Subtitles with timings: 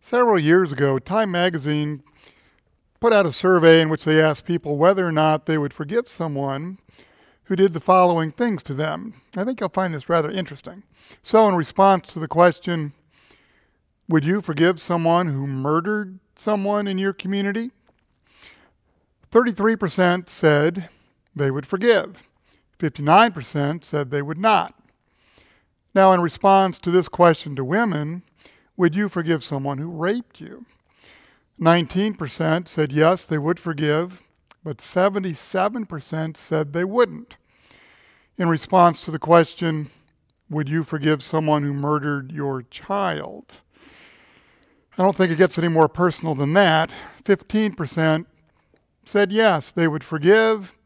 [0.00, 2.02] Several years ago, Time magazine
[3.00, 6.08] put out a survey in which they asked people whether or not they would forgive
[6.08, 6.78] someone
[7.44, 9.14] who did the following things to them.
[9.36, 10.84] I think you'll find this rather interesting.
[11.22, 12.92] So, in response to the question,
[14.08, 17.70] would you forgive someone who murdered someone in your community?
[19.30, 20.88] 33% said
[21.34, 22.28] they would forgive.
[22.78, 24.74] 59% said they would not.
[25.94, 28.22] Now, in response to this question to women,
[28.80, 30.64] would you forgive someone who raped you?
[31.60, 34.22] 19% said yes, they would forgive,
[34.64, 37.36] but 77% said they wouldn't.
[38.38, 39.90] In response to the question,
[40.48, 43.60] would you forgive someone who murdered your child?
[44.96, 46.90] I don't think it gets any more personal than that.
[47.22, 48.24] 15%
[49.04, 50.78] said yes, they would forgive,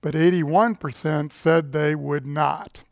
[0.00, 2.84] but 81% said they would not.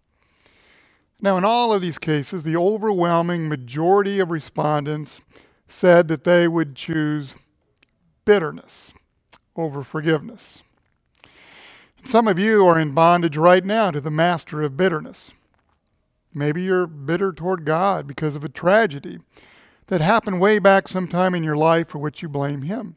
[1.22, 5.22] Now, in all of these cases, the overwhelming majority of respondents
[5.68, 7.34] said that they would choose
[8.24, 8.94] bitterness
[9.54, 10.62] over forgiveness.
[12.04, 15.32] Some of you are in bondage right now to the master of bitterness.
[16.32, 19.18] Maybe you're bitter toward God because of a tragedy
[19.88, 22.96] that happened way back sometime in your life for which you blame Him.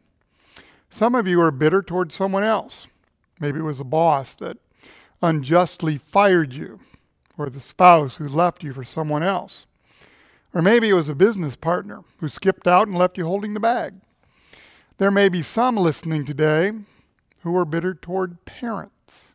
[0.90, 2.88] Some of you are bitter toward someone else.
[3.40, 4.58] Maybe it was a boss that
[5.22, 6.80] unjustly fired you,
[7.38, 9.66] or the spouse who left you for someone else.
[10.54, 13.60] Or maybe it was a business partner who skipped out and left you holding the
[13.60, 13.96] bag.
[15.00, 16.72] There may be some listening today
[17.42, 19.34] who are bitter toward parents,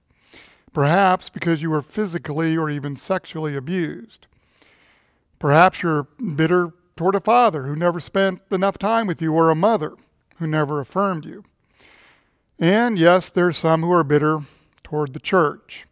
[0.73, 4.27] perhaps because you were physically or even sexually abused.
[5.41, 6.05] Perhaps you're
[6.37, 9.95] bitter toward a father who never spent enough time with you, or a mother
[10.37, 11.45] who never affirmed you.
[12.59, 14.41] And yes, there are some who are bitter
[14.83, 15.88] toward the church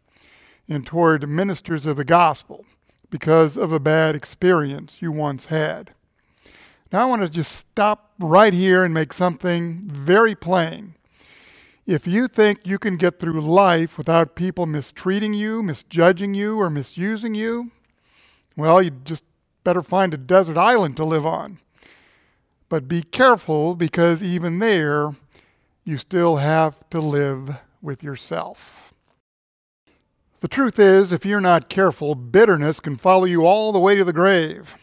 [0.68, 2.64] and toward ministers of the gospel
[3.10, 5.92] because of a bad experience you once had.
[6.92, 10.94] Now, I want to just stop right here and make something very plain.
[11.84, 16.68] If you think you can get through life without people mistreating you, misjudging you, or
[16.68, 17.70] misusing you,
[18.56, 19.24] well, you just
[19.62, 21.58] better find a desert island to live on.
[22.68, 25.14] But be careful because even there,
[25.84, 28.85] you still have to live with yourself.
[30.40, 34.04] The truth is, if you're not careful, bitterness can follow you all the way to
[34.04, 34.76] the grave.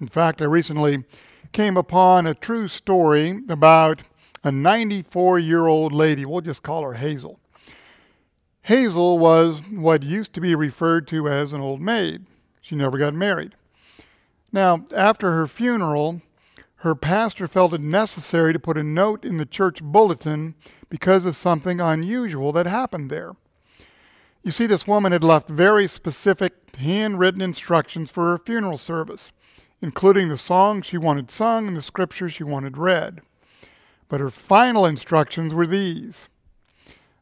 [0.00, 1.04] In fact, I recently
[1.50, 4.02] came upon a true story about
[4.44, 6.24] a 94 year old lady.
[6.24, 7.40] We'll just call her Hazel.
[8.62, 12.24] Hazel was what used to be referred to as an old maid.
[12.60, 13.56] She never got married.
[14.52, 16.22] Now, after her funeral,
[16.76, 20.54] her pastor felt it necessary to put a note in the church bulletin
[20.88, 23.34] because of something unusual that happened there.
[24.42, 29.32] You see, this woman had left very specific handwritten instructions for her funeral service,
[29.82, 33.20] including the song she wanted sung and the scripture she wanted read.
[34.08, 36.28] But her final instructions were these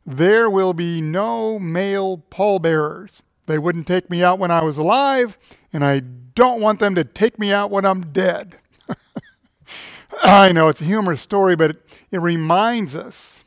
[0.05, 3.23] There will be no male pallbearers.
[3.47, 5.39] They wouldn't take me out when I was alive,
[5.73, 8.59] and I don't want them to take me out when I'm dead.
[10.23, 13.45] I know it's a humorous story, but it, it reminds us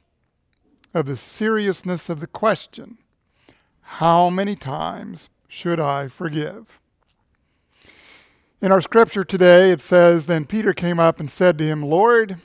[0.93, 2.97] of the seriousness of the question
[3.93, 6.79] how many times should I forgive?
[8.61, 12.37] In our scripture today, it says, Then Peter came up and said to him, Lord,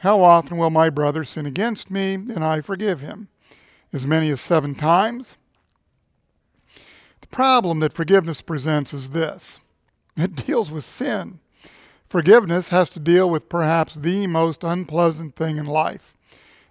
[0.00, 3.28] how often will my brother sin against me and I forgive him?
[3.92, 5.36] As many as seven times?
[7.20, 9.58] The problem that forgiveness presents is this
[10.16, 11.40] it deals with sin.
[12.08, 16.14] Forgiveness has to deal with perhaps the most unpleasant thing in life,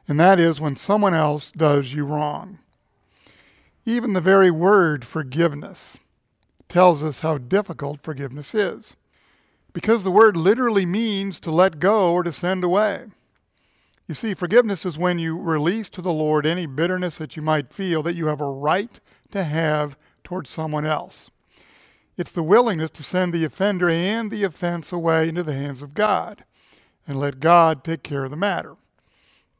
[0.08, 2.60] and that is when someone else does you wrong.
[3.86, 6.00] Even the very word forgiveness
[6.68, 8.96] tells us how difficult forgiveness is,
[9.74, 13.06] because the word literally means to let go or to send away.
[14.08, 17.74] You see, forgiveness is when you release to the Lord any bitterness that you might
[17.74, 19.00] feel that you have a right
[19.32, 21.32] to have towards someone else.
[22.18, 25.94] It's the willingness to send the offender and the offense away into the hands of
[25.94, 26.44] God
[27.08, 28.76] and let God take care of the matter.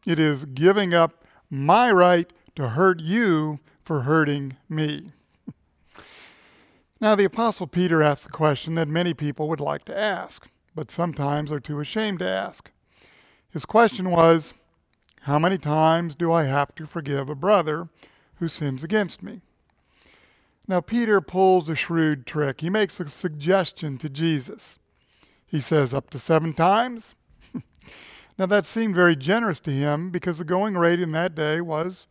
[0.06, 3.60] It is giving up my right to hurt you
[3.92, 5.12] for hurting me.
[7.02, 10.90] now, the Apostle Peter asks a question that many people would like to ask, but
[10.90, 12.72] sometimes are too ashamed to ask.
[13.50, 14.54] His question was,
[15.24, 17.90] How many times do I have to forgive a brother
[18.36, 19.42] who sins against me?
[20.70, 22.62] Now, Peter pulls a shrewd trick.
[22.62, 24.80] He makes a suggestion to Jesus.
[25.46, 27.14] He says, up to seven times.
[28.38, 32.08] now, that seemed very generous to him because the going rate in that day was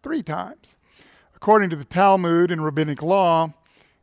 [0.00, 0.76] three times.
[1.40, 3.54] According to the Talmud and rabbinic law,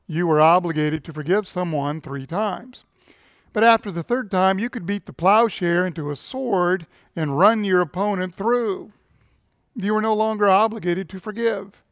[0.08, 2.86] you were obligated to forgive someone three times.
[3.52, 7.66] But after the third time, you could beat the plowshare into a sword and run
[7.66, 8.94] your opponent through.
[9.76, 11.84] You were no longer obligated to forgive.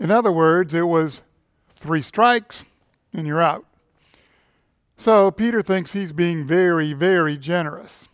[0.00, 1.22] In other words, it was
[1.76, 2.64] three strikes
[3.14, 3.64] and you're out.
[4.96, 8.08] So Peter thinks he's being very, very generous.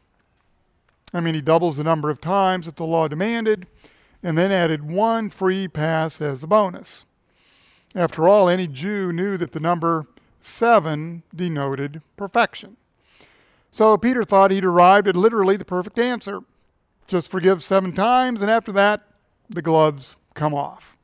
[1.15, 3.67] I mean, he doubles the number of times that the law demanded
[4.23, 7.05] and then added one free pass as a bonus.
[7.95, 10.07] After all, any Jew knew that the number
[10.43, 12.77] seven denoted perfection.
[13.71, 16.41] So Peter thought he'd arrived at literally the perfect answer.
[17.07, 19.03] Just forgive seven times, and after that,
[19.49, 20.97] the gloves come off.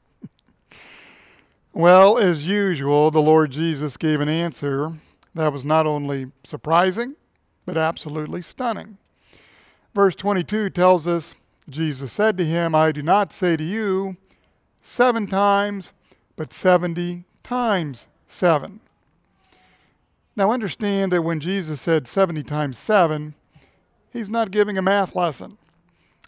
[1.72, 4.94] well, as usual, the Lord Jesus gave an answer
[5.34, 7.14] that was not only surprising,
[7.64, 8.98] but absolutely stunning.
[9.94, 11.34] Verse 22 tells us
[11.72, 14.16] Jesus said to him, I do not say to you
[14.82, 15.92] seven times,
[16.36, 18.80] but 70 times seven.
[20.34, 23.34] Now understand that when Jesus said 70 times 7,
[24.12, 25.58] he's not giving a math lesson.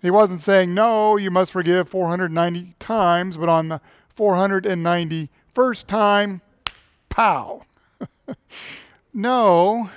[0.03, 3.81] He wasn't saying, no, you must forgive 490 times, but on the
[4.17, 6.43] 491st time,
[7.09, 7.63] pow.
[9.15, 9.89] no,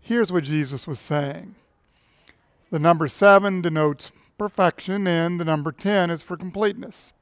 [0.00, 1.54] here's what Jesus was saying.
[2.70, 7.12] The number 7 denotes perfection, and the number 10 is for completeness.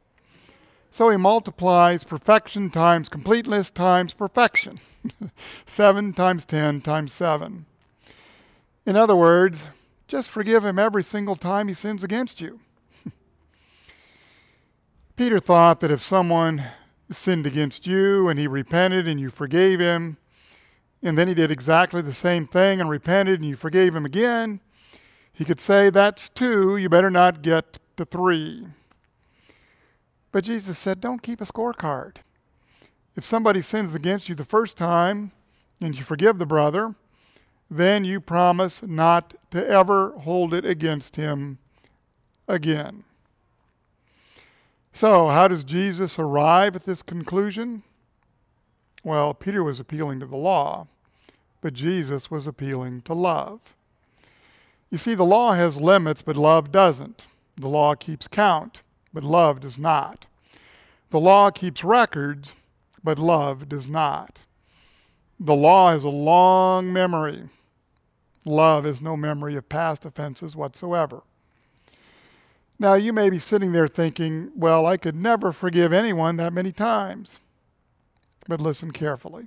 [0.91, 4.81] So he multiplies perfection times completeness times perfection.
[5.67, 7.65] 7 times 10 times 7.
[8.85, 9.65] In other words,
[10.07, 12.61] just forgive him every single time he sins against you.
[15.17, 16.65] Peter thought that if someone
[17.11, 20.19] sinned against you and he repented and you forgave him,
[21.03, 24.61] and then he did exactly the same thing and repented and you forgave him again,
[25.33, 28.67] he could say, That's two, you better not get to three.
[30.33, 32.17] But Jesus said, don't keep a scorecard.
[33.15, 35.33] If somebody sins against you the first time
[35.81, 36.95] and you forgive the brother,
[37.71, 41.59] then you promise not to ever hold it against him
[42.49, 43.05] again.
[44.95, 47.83] So, how does Jesus arrive at this conclusion?
[49.05, 50.87] Well, Peter was appealing to the law,
[51.61, 53.75] but Jesus was appealing to love.
[54.93, 57.27] You see, the law has limits, but love doesn't.
[57.57, 60.27] The law keeps count but love does not.
[61.11, 62.55] The law keeps records,
[63.05, 64.39] but love does not.
[65.39, 67.45] The law has a long memory.
[68.45, 71.23] Love has no memory of past offenses whatsoever.
[72.79, 76.73] Now, you may be sitting there thinking, well, I could never forgive anyone that many
[76.73, 77.39] times.
[78.49, 79.47] But listen carefully.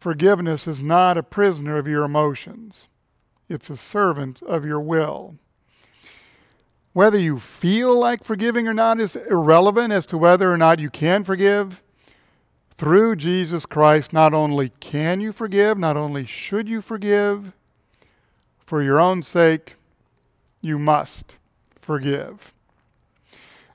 [0.00, 2.88] Forgiveness is not a prisoner of your emotions,
[3.50, 5.34] it's a servant of your will.
[6.92, 10.88] Whether you feel like forgiving or not is irrelevant as to whether or not you
[10.88, 11.82] can forgive.
[12.76, 17.52] Through Jesus Christ, not only can you forgive, not only should you forgive,
[18.64, 19.74] for your own sake,
[20.60, 21.36] you must
[21.80, 22.54] forgive.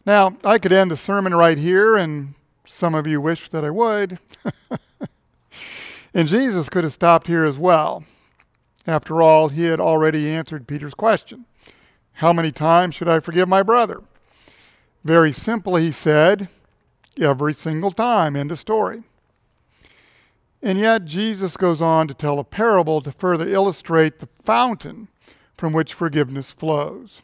[0.06, 2.34] Now, I could end the sermon right here, and
[2.66, 4.20] some of you wish that I would.
[6.14, 8.06] and Jesus could have stopped here as well.
[8.88, 11.46] After all, he had already answered Peter's question.
[12.14, 14.02] How many times should I forgive my brother?
[15.04, 16.50] Very simply, he said,
[17.20, 18.36] every single time.
[18.36, 19.04] End of story.
[20.62, 25.08] And yet, Jesus goes on to tell a parable to further illustrate the fountain
[25.58, 27.22] from which forgiveness flows.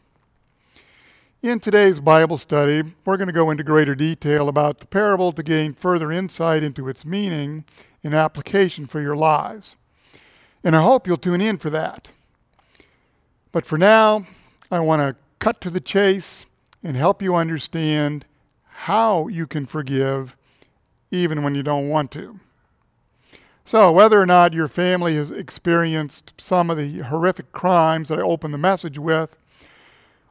[1.42, 5.42] In today's Bible study, we're going to go into greater detail about the parable to
[5.42, 7.64] gain further insight into its meaning
[8.04, 9.74] and application for your lives.
[10.64, 12.10] And I hope you'll tune in for that.
[13.50, 14.24] But for now,
[14.70, 16.46] I want to cut to the chase
[16.82, 18.24] and help you understand
[18.64, 20.36] how you can forgive
[21.10, 22.40] even when you don't want to.
[23.64, 28.22] So, whether or not your family has experienced some of the horrific crimes that I
[28.22, 29.36] opened the message with,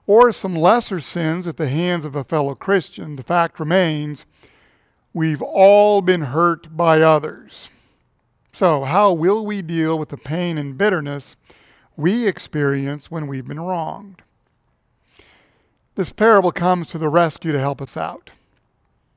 [0.05, 4.25] or some lesser sins at the hands of a fellow Christian, the fact remains
[5.13, 7.69] we've all been hurt by others.
[8.61, 11.35] So, how will we deal with the pain and bitterness
[11.97, 14.21] we experience when we've been wronged?
[15.95, 18.29] This parable comes to the rescue to help us out.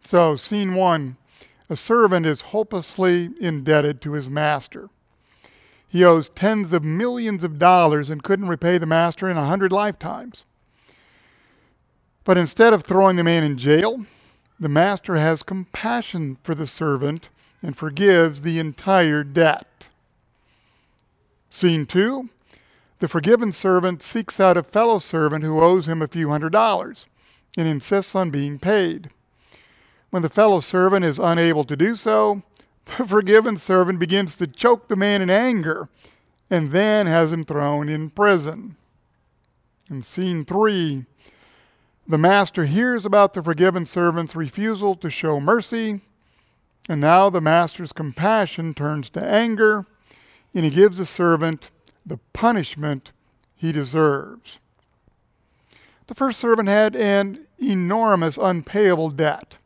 [0.00, 1.18] So, scene one
[1.68, 4.88] a servant is hopelessly indebted to his master.
[5.86, 9.72] He owes tens of millions of dollars and couldn't repay the master in a hundred
[9.72, 10.46] lifetimes.
[12.24, 14.06] But instead of throwing the man in jail,
[14.58, 17.28] the master has compassion for the servant
[17.64, 19.88] and forgives the entire debt.
[21.50, 22.28] Scene two
[23.00, 27.06] the forgiven servant seeks out a fellow servant who owes him a few hundred dollars
[27.56, 29.10] and insists on being paid.
[30.10, 32.42] When the fellow servant is unable to do so,
[32.84, 35.88] The forgiven servant begins to choke the man in anger
[36.48, 38.76] and then has him thrown in prison.
[39.90, 41.04] In scene three,
[42.06, 46.02] the master hears about the forgiven servant's refusal to show mercy,
[46.88, 49.86] and now the master's compassion turns to anger,
[50.54, 51.70] and he gives the servant
[52.04, 53.12] the punishment
[53.56, 54.58] he deserves.
[56.06, 59.56] The first servant had an enormous unpayable debt.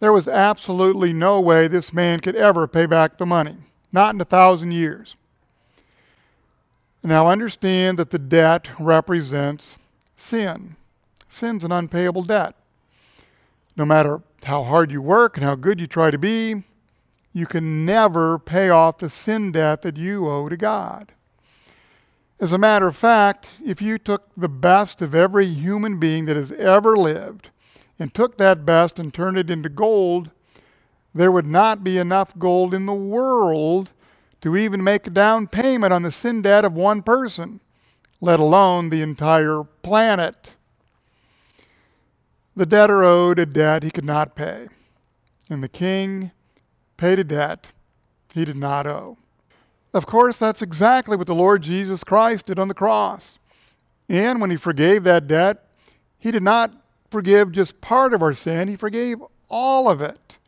[0.00, 3.56] There was absolutely no way this man could ever pay back the money,
[3.92, 5.16] not in a thousand years.
[7.02, 9.78] Now understand that the debt represents
[10.16, 10.76] sin.
[11.28, 12.54] Sin's an unpayable debt.
[13.76, 16.64] No matter how hard you work and how good you try to be,
[17.32, 21.12] you can never pay off the sin debt that you owe to God.
[22.38, 26.36] As a matter of fact, if you took the best of every human being that
[26.36, 27.50] has ever lived
[27.98, 30.30] and took that best and turned it into gold,
[31.14, 33.92] there would not be enough gold in the world
[34.40, 37.60] to even make a down payment on the sin debt of one person,
[38.20, 40.56] let alone the entire planet.
[42.54, 44.68] The debtor owed a debt he could not pay,
[45.48, 46.32] and the king
[46.96, 47.72] paid a debt
[48.34, 49.16] he did not owe.
[49.94, 53.38] Of course, that's exactly what the Lord Jesus Christ did on the cross.
[54.08, 55.64] And when he forgave that debt,
[56.18, 56.72] he did not
[57.10, 59.18] forgive just part of our sin, he forgave
[59.48, 60.38] all of it.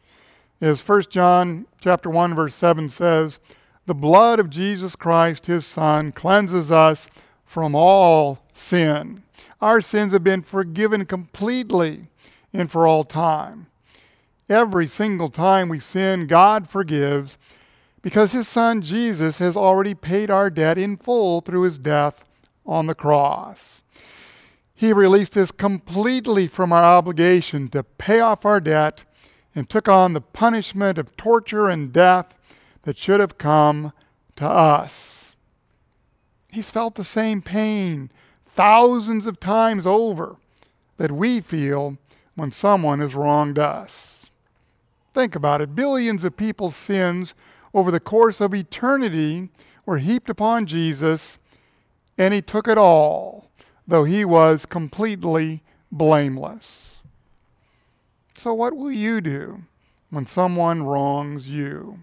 [0.60, 3.38] As 1 John chapter 1 verse 7 says,
[3.86, 7.08] the blood of Jesus Christ his son cleanses us
[7.44, 9.23] from all sin.
[9.64, 12.08] Our sins have been forgiven completely
[12.52, 13.68] and for all time.
[14.46, 17.38] Every single time we sin, God forgives
[18.02, 22.26] because his son Jesus has already paid our debt in full through his death
[22.66, 23.84] on the cross.
[24.74, 29.06] He released us completely from our obligation to pay off our debt
[29.54, 32.36] and took on the punishment of torture and death
[32.82, 33.94] that should have come
[34.36, 35.32] to us.
[36.50, 38.10] He's felt the same pain
[38.54, 40.36] thousands of times over
[40.96, 41.98] that we feel
[42.34, 44.30] when someone has wronged us.
[45.12, 45.74] Think about it.
[45.74, 47.34] Billions of people's sins
[47.72, 49.48] over the course of eternity
[49.86, 51.38] were heaped upon Jesus,
[52.16, 53.50] and he took it all,
[53.86, 56.96] though he was completely blameless.
[58.36, 59.62] So, what will you do
[60.10, 62.00] when someone wrongs you?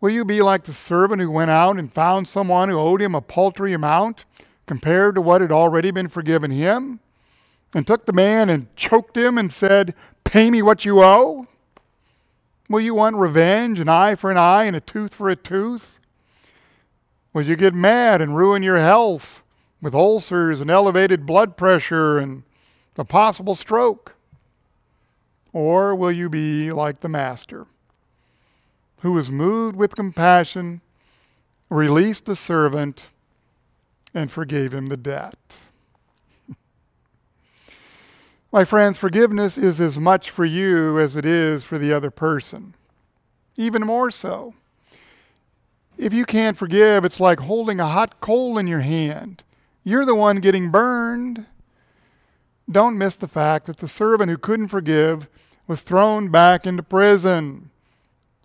[0.00, 3.14] Will you be like the servant who went out and found someone who owed him
[3.14, 4.26] a paltry amount
[4.66, 7.00] compared to what had already been forgiven him,
[7.74, 9.94] and took the man and choked him and said,
[10.24, 11.46] Pay me what you owe?
[12.68, 16.00] Will you want revenge, an eye for an eye and a tooth for a tooth?
[17.32, 19.42] Will you get mad and ruin your health
[19.80, 22.42] with ulcers and elevated blood pressure and
[22.96, 24.14] a possible stroke?
[25.52, 27.66] Or will you be like the Master,
[29.00, 30.80] who was moved with compassion,
[31.68, 33.08] released the servant,
[34.16, 35.58] and forgave him the debt.
[38.52, 42.72] My friends, forgiveness is as much for you as it is for the other person,
[43.58, 44.54] even more so.
[45.98, 49.42] If you can't forgive, it's like holding a hot coal in your hand.
[49.84, 51.44] You're the one getting burned.
[52.70, 55.28] Don't miss the fact that the servant who couldn't forgive
[55.66, 57.70] was thrown back into prison.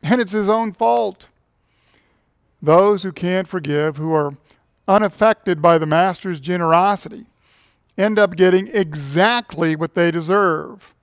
[0.03, 1.27] And it's his own fault.
[2.61, 4.35] Those who can't forgive, who are
[4.87, 7.27] unaffected by the master's generosity,
[7.97, 10.93] end up getting exactly what they deserve.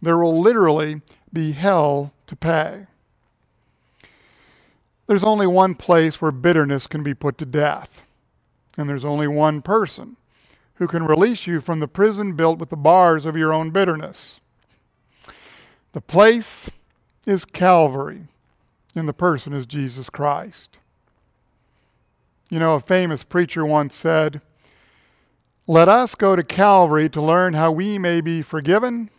[0.00, 1.02] There will literally
[1.32, 2.86] be hell to pay.
[5.06, 8.02] There's only one place where bitterness can be put to death,
[8.76, 10.16] and there's only one person
[10.74, 14.40] who can release you from the prison built with the bars of your own bitterness.
[15.92, 16.70] The place
[17.26, 18.28] is Calvary,
[18.94, 20.78] and the person is Jesus Christ.
[22.50, 24.40] You know, a famous preacher once said,
[25.66, 29.10] Let us go to Calvary to learn how we may be forgiven,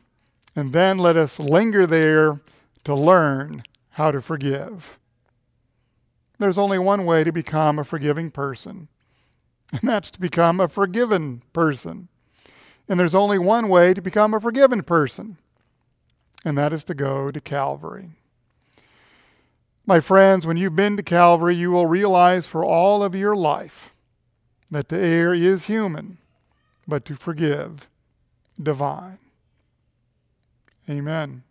[0.55, 2.39] and then let us linger there
[2.85, 4.97] to learn how to forgive.
[6.39, 8.87] There's only one way to become a forgiving person,
[9.71, 12.07] and that's to become a forgiven person.
[12.87, 15.37] And there's only one way to become a forgiven person,
[16.45, 18.11] and that is to go to Calvary.
[19.87, 23.91] My friends, when you've been to Calvary, you will realize for all of your life
[24.69, 26.17] that to err is human,
[26.85, 27.87] but to forgive,
[28.61, 29.17] divine.
[30.89, 31.43] Amen.